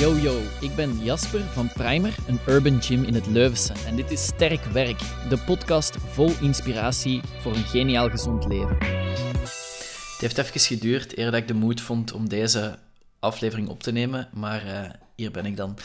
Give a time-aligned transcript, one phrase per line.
[0.00, 3.72] Yo yo, ik ben Jasper van Primer, een urban gym in het Leuvense.
[3.86, 4.98] En dit is Sterk Werk,
[5.28, 8.76] de podcast vol inspiratie voor een geniaal gezond leven.
[8.78, 12.78] Het heeft even geduurd eer dat ik de moed vond om deze
[13.18, 15.78] aflevering op te nemen, maar uh, hier ben ik dan.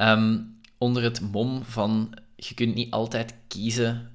[0.00, 4.10] Um, onder het mom van je kunt niet altijd kiezen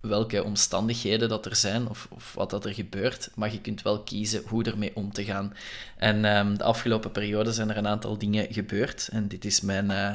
[0.00, 4.02] welke omstandigheden dat er zijn of, of, wat dat er gebeurt, maar je kunt wel
[4.02, 5.54] kiezen hoe ermee om te gaan.
[5.96, 9.90] En um, de afgelopen periode zijn er een aantal dingen gebeurd en dit is mijn
[9.90, 10.10] uh,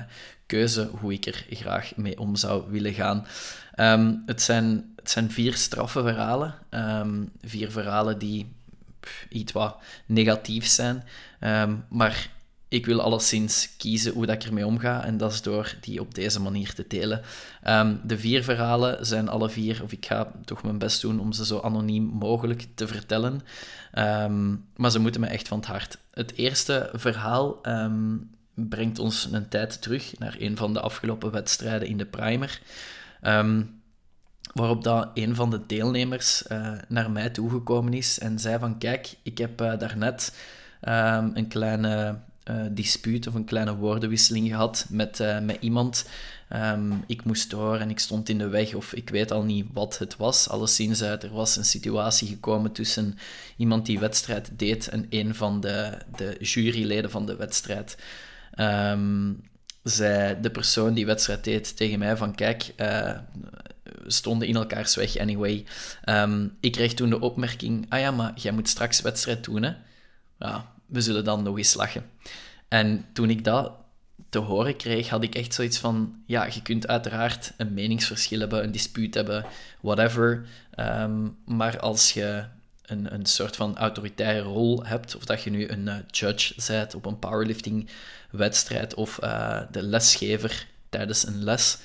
[0.46, 3.28] keuze hoe ik er graag mee om zou willen gaan.
[3.76, 8.54] Um, het, zijn, het zijn vier straffe verhalen, um, vier verhalen die
[9.30, 11.04] iets wat negatief zijn,
[11.90, 12.30] maar
[12.68, 16.16] ik wil alleszins kiezen hoe dat ik ermee omga en dat is door die op
[16.16, 17.22] deze manier te delen.
[17.68, 21.32] Um, de vier verhalen zijn alle vier, of ik ga toch mijn best doen om
[21.32, 23.42] ze zo anoniem mogelijk te vertellen,
[23.94, 25.98] um, maar ze moeten me echt van het hart.
[26.12, 31.88] Het eerste verhaal um, brengt ons een tijd terug naar een van de afgelopen wedstrijden
[31.88, 32.62] in de primer.
[34.54, 39.16] waarop dat een van de deelnemers uh, naar mij toegekomen is en zei van kijk,
[39.24, 40.36] ik heb uh, daarnet
[41.34, 46.10] een kleine uh, dispuut of een kleine woordenwisseling gehad met, uh, met iemand.
[46.54, 49.66] Um, ik moest door en ik stond in de weg, of ik weet al niet
[49.74, 50.50] wat het was.
[50.50, 53.18] Alleszins, uh, er was een situatie gekomen tussen
[53.58, 57.98] iemand die wedstrijd deed en een van de, de juryleden van de wedstrijd.
[58.60, 59.44] Um,
[60.42, 62.74] de persoon die wedstrijd deed tegen mij van kijk,
[63.84, 65.66] we stonden in elkaars weg anyway.
[66.06, 69.72] Um, ik kreeg toen de opmerking, ah ja, maar jij moet straks wedstrijd doen hè.
[70.40, 72.06] Ja, we zullen dan nog eens lachen.
[72.68, 73.72] En toen ik dat
[74.30, 78.64] te horen kreeg, had ik echt zoiets van: ja, je kunt uiteraard een meningsverschil hebben,
[78.64, 79.46] een dispuut hebben,
[79.82, 80.46] whatever.
[80.80, 82.44] Um, maar als je
[82.86, 86.96] een, een soort van autoritaire rol hebt, of dat je nu een uh, judge bent
[86.96, 91.78] op een powerlifting-wedstrijd of uh, de lesgever tijdens een les,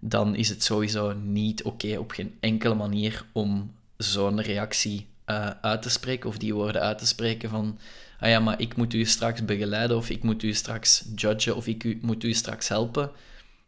[0.00, 5.82] dan is het sowieso niet oké op geen enkele manier om zo'n reactie uh, uit
[5.82, 7.78] te spreken of die woorden uit te spreken van
[8.20, 11.66] ah ja, maar ik moet u straks begeleiden of ik moet u straks judgen of
[11.66, 13.10] ik u, moet u straks helpen.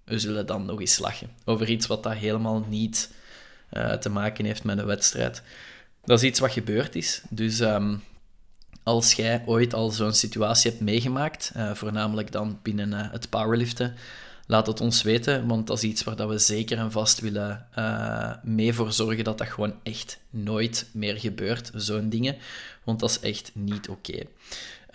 [0.04, 3.12] We zullen dan nog eens lachen over iets wat dat helemaal niet
[3.72, 5.42] uh, te maken heeft met een wedstrijd.
[6.04, 7.22] Dat is iets wat gebeurd is.
[7.28, 8.02] Dus um,
[8.82, 13.94] als jij ooit al zo'n situatie hebt meegemaakt, uh, voornamelijk dan binnen het powerliften,
[14.50, 17.66] laat het ons weten, want dat is iets waar dat we zeker en vast willen
[17.78, 22.36] uh, mee voor zorgen dat dat gewoon echt nooit meer gebeurt, zo'n dingen.
[22.84, 24.22] Want dat is echt niet oké.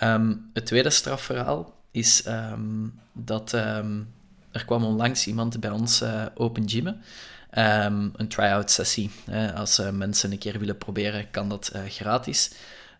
[0.03, 4.13] Um, het tweede strafverhaal is um, dat um,
[4.51, 7.01] er kwam onlangs iemand bij ons uh, open gymmen.
[7.49, 9.11] een try-out sessie.
[9.55, 12.51] als uh, mensen een keer willen proberen, kan dat uh, gratis.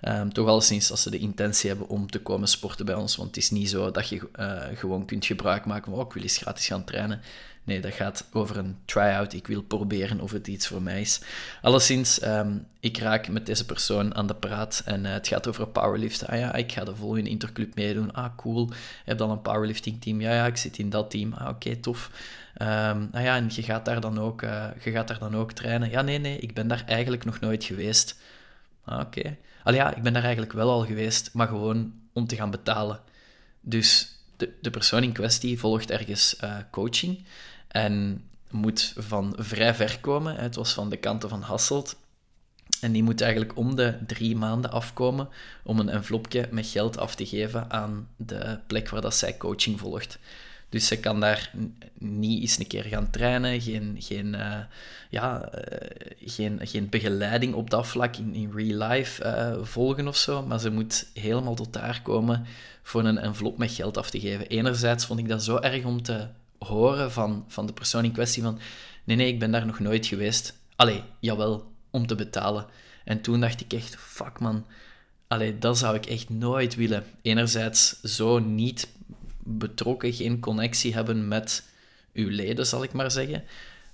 [0.07, 3.15] Um, toch al sinds als ze de intentie hebben om te komen sporten bij ons.
[3.15, 6.13] Want het is niet zo dat je uh, gewoon kunt gebruik maken van oh, ik
[6.13, 7.21] wil eens gratis gaan trainen.
[7.63, 9.33] Nee, dat gaat over een try-out.
[9.33, 11.21] Ik wil proberen of het iets voor mij is.
[11.61, 15.67] Alleszins, um, ik raak met deze persoon aan de praat en uh, het gaat over
[15.67, 16.27] powerliften.
[16.27, 18.13] Ah ja, ik ga de volgende interclub meedoen.
[18.13, 18.69] Ah, cool.
[19.05, 20.21] Heb dan een powerlifting team?
[20.21, 21.33] Ja, ja, ik zit in dat team.
[21.33, 22.09] Ah, oké, tof.
[22.61, 25.51] Um, ah ja, en je gaat, daar dan ook, uh, je gaat daar dan ook
[25.51, 25.89] trainen?
[25.89, 28.19] Ja, nee, nee, ik ben daar eigenlijk nog nooit geweest.
[28.83, 29.37] Ah, oké.
[29.65, 32.99] Al ja, ik ben daar eigenlijk wel al geweest, maar gewoon om te gaan betalen.
[33.61, 37.23] Dus de, de persoon in kwestie volgt ergens uh, coaching
[37.67, 40.35] en moet van vrij ver komen.
[40.35, 41.97] Het was van de kanten van Hasselt.
[42.81, 45.29] En die moet eigenlijk om de drie maanden afkomen
[45.63, 49.79] om een envelopje met geld af te geven aan de plek waar dat zij coaching
[49.79, 50.19] volgt.
[50.75, 51.51] Dus ze kan daar
[51.97, 54.57] niet eens een keer gaan trainen, geen, geen, uh,
[55.09, 55.61] ja, uh,
[56.25, 60.45] geen, geen begeleiding op dat vlak in, in real life uh, volgen of zo.
[60.45, 62.45] Maar ze moet helemaal tot daar komen
[62.83, 64.47] voor een envelop met geld af te geven.
[64.47, 66.27] Enerzijds vond ik dat zo erg om te
[66.57, 68.59] horen van, van de persoon in kwestie van...
[69.03, 70.59] Nee, nee, ik ben daar nog nooit geweest.
[70.75, 72.65] Allee, jawel, om te betalen.
[73.05, 74.65] En toen dacht ik echt, fuck man...
[75.27, 77.03] Allee, dat zou ik echt nooit willen.
[77.21, 78.87] Enerzijds zo niet
[79.45, 81.63] betrokken, geen connectie hebben met
[82.13, 83.43] uw leden, zal ik maar zeggen.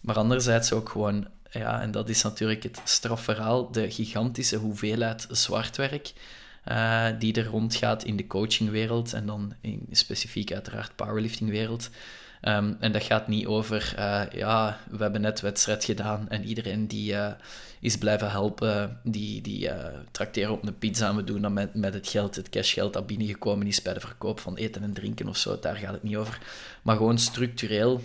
[0.01, 6.13] Maar anderzijds ook gewoon, ja, en dat is natuurlijk het strafverhaal, de gigantische hoeveelheid zwartwerk
[6.67, 11.89] uh, die er rondgaat in de coachingwereld en dan in specifiek uiteraard powerliftingwereld.
[12.41, 16.87] Um, en dat gaat niet over, uh, ja, we hebben net wedstrijd gedaan en iedereen
[16.87, 17.31] die uh,
[17.79, 19.75] is blijven helpen, die, die uh,
[20.11, 23.07] trakteren op een pizza en we doen dat met, met het geld, het cashgeld dat
[23.07, 26.15] binnengekomen is bij de verkoop van eten en drinken of zo, daar gaat het niet
[26.15, 26.39] over.
[26.81, 28.01] Maar gewoon structureel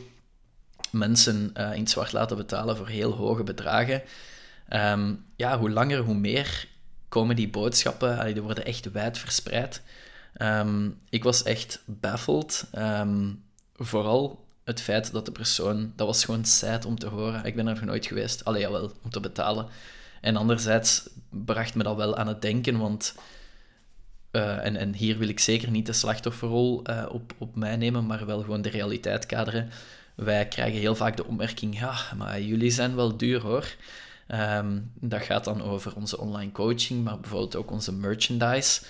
[0.90, 4.02] mensen in het zwart laten betalen voor heel hoge bedragen.
[4.72, 6.68] Um, ja, hoe langer, hoe meer
[7.08, 9.82] komen die boodschappen, die worden echt wijd verspreid.
[10.34, 12.64] Ehm, ik was echt baffled.
[12.72, 13.28] Ehm,
[13.78, 17.44] vooral het feit dat de persoon, dat was gewoon sad om te horen.
[17.44, 18.44] Ik ben er nog nooit geweest.
[18.44, 19.66] Allee, jawel, om te betalen.
[20.20, 23.14] En anderzijds bracht me dat wel aan het denken, want...
[24.32, 28.06] Uh, en, en hier wil ik zeker niet de slachtofferrol uh, op, op mij nemen,
[28.06, 29.70] maar wel gewoon de realiteit kaderen.
[30.14, 33.74] Wij krijgen heel vaak de opmerking, ja, maar jullie zijn wel duur hoor.
[34.28, 38.80] Um, dat gaat dan over onze online coaching, maar bijvoorbeeld ook onze merchandise.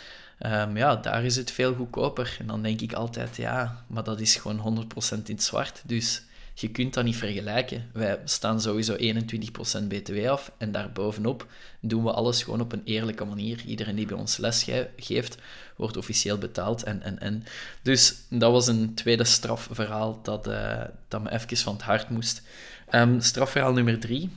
[0.41, 2.37] Um, ja, daar is het veel goedkoper.
[2.39, 5.83] En dan denk ik altijd, ja, maar dat is gewoon 100% in het zwart.
[5.85, 6.23] Dus
[6.55, 7.91] je kunt dat niet vergelijken.
[7.93, 11.47] Wij staan sowieso 21% BTW af en daarbovenop
[11.81, 13.63] doen we alles gewoon op een eerlijke manier.
[13.67, 14.67] Iedereen die bij ons les
[14.97, 15.39] geeft,
[15.77, 16.83] wordt officieel betaald.
[16.83, 17.45] En, en, en.
[17.83, 22.43] Dus dat was een tweede strafverhaal dat, uh, dat me even van het hart moest.
[22.91, 24.31] Um, strafverhaal nummer drie.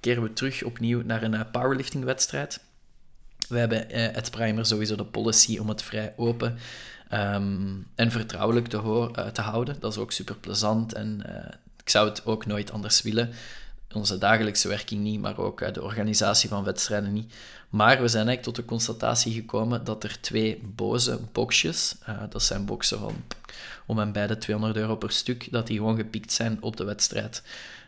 [0.00, 2.60] Keren we terug opnieuw naar een uh, powerlifting-wedstrijd.
[3.48, 6.58] We hebben uh, het Primer sowieso de policy om het vrij open
[7.12, 9.76] um, en vertrouwelijk te, uh, te, houden.
[9.80, 11.34] Dat is ook super plezant en uh,
[11.82, 13.30] ik zou het ook nooit anders willen.
[13.94, 17.34] Onze dagelijkse werking niet, maar ook de organisatie van wedstrijden niet.
[17.68, 21.94] Maar we zijn eigenlijk tot de constatatie gekomen dat er twee boze boxjes,
[22.30, 23.24] dat zijn boxen van
[23.86, 26.84] om en bij de 200 euro per stuk, dat die gewoon gepikt zijn op de
[26.84, 27.42] wedstrijd.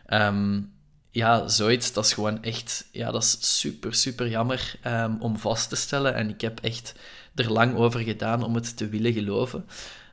[0.09, 0.71] Um,
[1.11, 5.69] ja, zoiets, dat is gewoon echt, ja, dat is super, super jammer um, om vast
[5.69, 6.15] te stellen.
[6.15, 6.93] En ik heb echt
[7.35, 9.65] er lang over gedaan om het te willen geloven.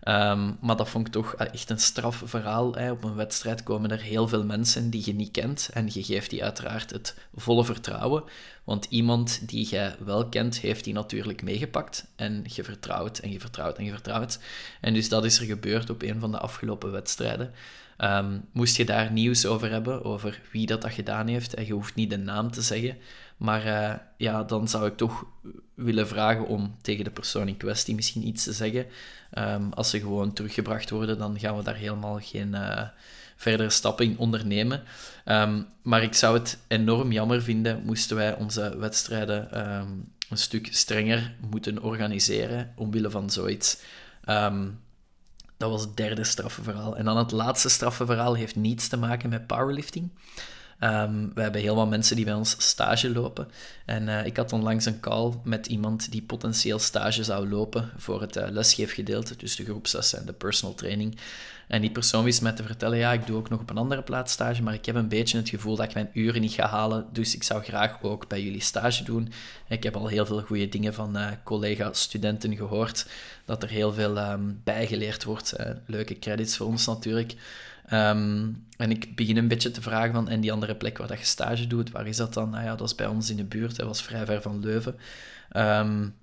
[0.04, 2.74] Um, maar dat vond ik toch echt een strafverhaal.
[2.74, 2.90] Hè.
[2.90, 5.70] Op een wedstrijd komen er heel veel mensen die je niet kent.
[5.72, 8.24] En je geeft die uiteraard het volle vertrouwen.
[8.64, 12.06] Want iemand die je wel kent, heeft die natuurlijk meegepakt.
[12.16, 14.38] En je vertrouwt en je vertrouwt en je vertrouwt.
[14.80, 17.54] En dus dat is er gebeurd op een van de afgelopen wedstrijden.
[18.02, 21.72] Um, moest je daar nieuws over hebben, over wie dat, dat gedaan heeft, en je
[21.72, 22.96] hoeft niet de naam te zeggen,
[23.36, 25.24] maar uh, ja, dan zou ik toch
[25.74, 28.86] willen vragen om tegen de persoon in kwestie misschien iets te zeggen.
[29.38, 32.82] Um, als ze gewoon teruggebracht worden, dan gaan we daar helemaal geen uh,
[33.36, 34.82] verdere stappen in ondernemen.
[35.24, 39.58] Um, maar ik zou het enorm jammer vinden moesten wij onze wedstrijden
[40.28, 43.82] een stuk strenger moeten organiseren omwille van zoiets.
[44.28, 44.80] Um,
[45.58, 46.96] dat was het derde straffenverhaal.
[46.96, 50.10] En dan het laatste straffenverhaal heeft niets te maken met powerlifting.
[50.82, 53.48] Um, we hebben heel wat mensen die bij ons stage lopen.
[53.84, 58.20] En uh, ik had onlangs een call met iemand die potentieel stage zou lopen voor
[58.20, 61.18] het uh, lesgeefgedeelte, dus de groepslessen en de personal training.
[61.68, 64.02] En die persoon wist mij te vertellen, ja, ik doe ook nog op een andere
[64.02, 66.66] plaats stage, maar ik heb een beetje het gevoel dat ik mijn uren niet ga
[66.66, 69.32] halen, dus ik zou graag ook bij jullie stage doen.
[69.68, 73.06] Ik heb al heel veel goede dingen van uh, collega-studenten gehoord,
[73.44, 75.54] dat er heel veel um, bijgeleerd wordt.
[75.86, 77.34] leuke credits voor ons natuurlijk.
[77.92, 81.18] Um, en ik begin een beetje te vragen van, en die andere plek waar dat
[81.18, 82.50] je stage doet, waar is dat dan?
[82.50, 84.96] Nou ja, dat is bij ons in de buurt, dat was vrij ver van Leuven.
[85.56, 86.14] Um,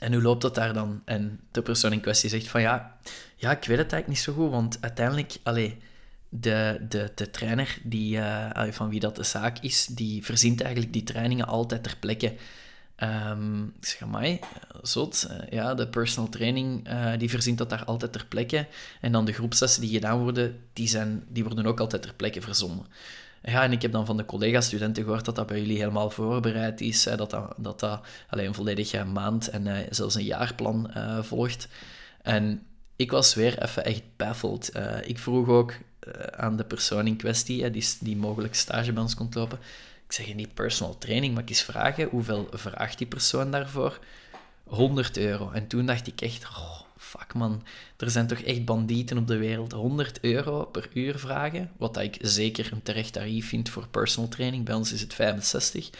[0.00, 1.02] en hoe loopt dat daar dan?
[1.04, 2.96] En de persoon in kwestie zegt van, ja,
[3.36, 5.78] ja ik weet het eigenlijk niet zo goed, want uiteindelijk, allee,
[6.28, 10.92] de, de, de trainer die, uh, van wie dat de zaak is, die verzint eigenlijk
[10.92, 12.34] die trainingen altijd ter plekke.
[13.02, 14.38] Um, ik zeg, amai,
[14.82, 15.26] zot.
[15.30, 18.66] Eh, ja, de personal training, uh, die verzint dat daar altijd ter plekke.
[19.00, 22.40] En dan de groepslessen die gedaan worden, die, zijn, die worden ook altijd ter plekke
[22.40, 22.86] verzonnen.
[23.42, 26.80] Ja, en ik heb dan van de collega-studenten gehoord dat dat bij jullie helemaal voorbereid
[26.80, 27.04] is.
[27.04, 30.90] Hè, dat dat, dat, dat alleen een volledige maand en zelfs een jaarplan
[31.20, 31.68] volgt.
[32.22, 32.62] En
[32.96, 34.72] ik was weer even echt baffled.
[35.04, 35.74] ik vroeg ook
[36.36, 39.58] aan de persoon in kwestie, die, die mogelijk stage bij ons komt lopen
[40.12, 43.98] ik zeg niet personal training, maar ik eens vragen hoeveel vraagt die persoon daarvoor?
[44.64, 45.50] 100 euro.
[45.50, 47.64] En toen dacht ik echt, oh, fuck man,
[47.96, 49.72] er zijn toch echt bandieten op de wereld.
[49.72, 54.64] 100 euro per uur vragen, wat ik zeker een terecht tarief vind voor personal training.
[54.64, 55.90] Bij ons is het 65.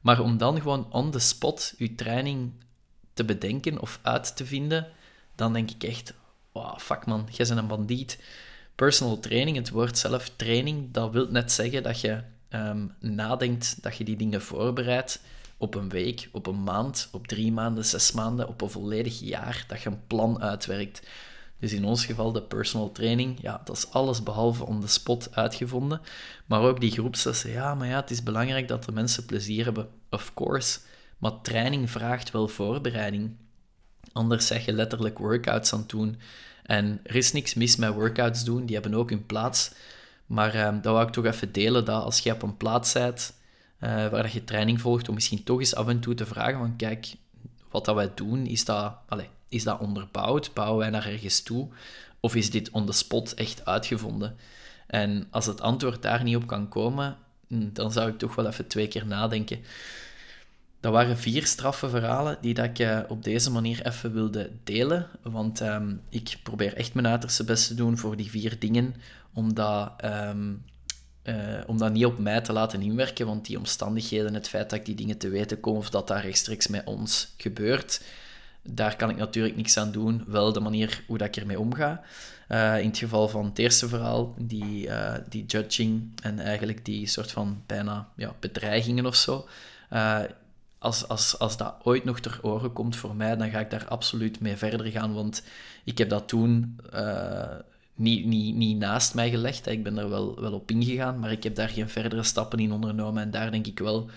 [0.00, 2.52] Maar om dan gewoon on the spot je training
[3.12, 4.86] te bedenken of uit te vinden,
[5.34, 6.14] dan denk ik echt,
[6.52, 8.18] oh, fuck man, jij bent een bandiet.
[8.74, 12.22] Personal training, het woord zelf training, dat wil net zeggen dat je
[12.54, 15.20] um, nadenkt dat je die dingen voorbereidt
[15.56, 19.64] op een week, op een maand, op drie maanden, zes maanden, op een volledig jaar,
[19.68, 21.02] dat je een plan uitwerkt.
[21.58, 25.36] Dus in ons geval de personal training, ja, dat is alles behalve on the spot
[25.36, 26.00] uitgevonden.
[26.46, 29.88] Maar ook die groepslessen, ja, maar ja, het is belangrijk dat de mensen plezier hebben,
[30.10, 30.78] of course.
[31.18, 33.36] Maar training vraagt wel voorbereiding.
[34.12, 36.18] Anders zeg je letterlijk workouts aan het doen.
[36.62, 39.72] En er is niks mis met workouts doen, die hebben ook hun plaats.
[40.30, 43.34] Maar uh, dat wou ik toch even delen, dat als je op een plaats bent
[43.80, 46.76] uh, waar je training volgt, om misschien toch eens af en toe te vragen van
[46.76, 47.14] kijk,
[47.70, 50.54] wat dat wij doen, is dat, allez, is dat onderbouwd?
[50.54, 51.68] Bouwen wij naar ergens toe?
[52.20, 54.36] Of is dit on the spot echt uitgevonden?
[54.86, 57.16] En als het antwoord daar niet op kan komen,
[57.48, 59.58] hm, dan zou ik toch wel even twee keer nadenken.
[60.80, 65.08] dat waren vier straffe verhalen die dat ik uh, op deze manier even wilde delen.
[65.22, 68.94] Want um, ik probeer echt mijn uiterste best te doen voor die vier dingen.
[69.34, 70.64] Om dat, um,
[71.24, 71.34] uh,
[71.66, 73.26] om dat niet op mij te laten inwerken.
[73.26, 76.22] Want die omstandigheden, het feit dat ik die dingen te weten kom of dat daar
[76.22, 78.02] rechtstreeks met ons gebeurt,
[78.62, 80.24] daar kan ik natuurlijk niks aan doen.
[80.26, 82.02] Wel de manier hoe dat ik ermee omga.
[82.48, 87.06] Uh, in het geval van het eerste verhaal, die, uh, die judging en eigenlijk die
[87.06, 89.48] soort van bijna ja, bedreigingen of zo.
[90.78, 93.88] Als, als, als dat ooit nog ter oren komt voor mij, dan ga ik daar
[93.88, 95.14] absoluut mee verder gaan.
[95.14, 95.42] Want
[95.84, 96.80] ik heb dat toen
[98.00, 99.66] niet, niet, niet naast mij gelegd.
[99.66, 102.72] Ik ben er wel, wel op ingegaan, maar ik heb daar geen verdere stappen in
[102.72, 103.22] ondernomen.
[103.22, 104.10] En daar denk ik wel,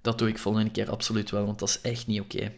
[0.00, 2.52] dat doe ik volgende keer absoluut wel, want dat is echt niet oké.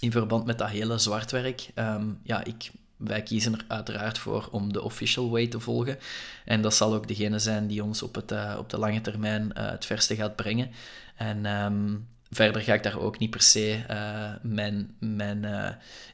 [0.00, 4.72] In verband met dat hele zwartwerk, um, ja, ik, wij kiezen er uiteraard voor om
[4.72, 5.98] de official way te volgen.
[6.44, 9.52] En dat zal ook degene zijn die ons op, het, uh, op de lange termijn
[9.56, 10.70] uh, het verste gaat brengen.
[11.16, 15.46] En um, verder ga ik daar ook niet per se uh, mijn, mijn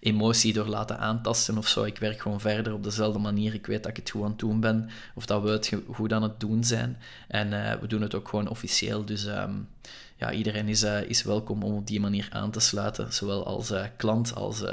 [0.00, 1.84] emotie door laten aantasten of zo.
[1.84, 3.54] Ik werk gewoon verder op dezelfde manier.
[3.54, 6.12] Ik weet dat ik het goed aan het doen ben, of dat we het goed
[6.12, 6.98] aan het doen zijn.
[7.28, 7.50] En
[7.80, 9.04] we doen het ook gewoon officieel.
[9.04, 9.68] Dus um,
[10.16, 14.34] ja, iedereen is, is welkom om op die manier aan te sluiten, zowel als klant
[14.34, 14.64] als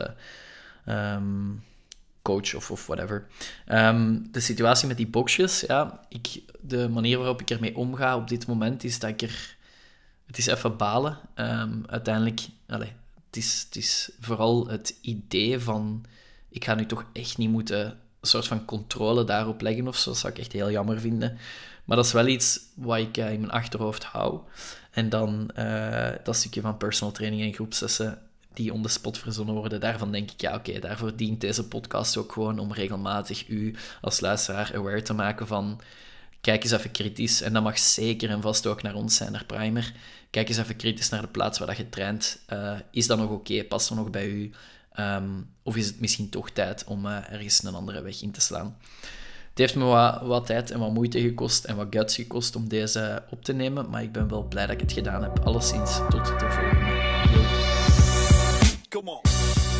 [0.87, 1.63] um,
[2.21, 3.27] coach of, of whatever.
[3.67, 8.27] Um, de situatie met die boxjes, ja, ik, de manier waarop ik ermee omga op
[8.27, 9.57] dit moment is dat ik er...
[10.29, 11.17] Het is even balen.
[11.35, 12.89] Um, uiteindelijk, allez,
[13.25, 16.05] het, is, het is vooral het idee van...
[16.49, 17.85] Ik ga nu toch echt niet moeten
[18.19, 20.09] een soort van controle daarop leggen of zo.
[20.09, 21.37] Dat zou ik echt heel jammer vinden.
[21.85, 24.39] Maar dat is wel iets wat ik in mijn achterhoofd hou.
[24.91, 28.21] En dan uh, dat stukje van personal training en groepsessen
[28.53, 32.17] die on the spot verzonnen worden, daarvan denk ik, ja oké, daarvoor dient deze podcast
[32.17, 35.81] ook gewoon om regelmatig u als luisteraar aware te maken van,
[36.41, 39.45] kijk eens even kritisch, en dat mag zeker en vast ook naar ons zijn, naar
[39.45, 39.93] Primer,
[40.29, 42.39] kijk eens even kritisch naar de plaats waar dat je traint.
[42.53, 43.51] Uh, is dat nog oké?
[43.51, 43.65] Okay?
[43.65, 44.51] Past dat nog bij u?
[44.99, 48.41] Um, of is het misschien toch tijd om uh, ergens een andere weg in te
[48.41, 48.77] slaan?
[49.49, 52.67] Het heeft me wat, wat, tijd en wat moeite gekost en wat guts gekost om
[52.67, 55.39] deze op te nemen, maar ik ben wel blij dat ik het gedaan heb.
[55.39, 56.99] Alleszins, tot de volgende.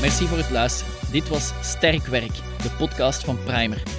[0.02, 0.94] Merci voor het luisteren.
[1.12, 3.99] Dit was Sterk Werk, de podcast van Primer.